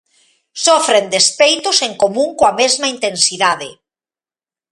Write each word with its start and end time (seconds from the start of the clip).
Sofren 0.63 1.05
despeitos 1.15 1.77
en 1.87 1.93
común 2.01 2.29
coa 2.39 2.53
mesma 2.61 2.87
intensidade. 2.95 3.69